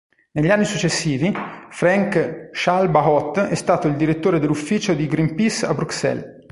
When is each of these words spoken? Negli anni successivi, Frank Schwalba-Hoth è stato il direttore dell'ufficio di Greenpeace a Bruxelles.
Negli 0.31 0.49
anni 0.49 0.65
successivi, 0.65 1.31
Frank 1.69 2.49
Schwalba-Hoth 2.53 3.37
è 3.49 3.53
stato 3.53 3.87
il 3.87 3.95
direttore 3.97 4.39
dell'ufficio 4.39 4.95
di 4.95 5.05
Greenpeace 5.05 5.67
a 5.67 5.75
Bruxelles. 5.75 6.39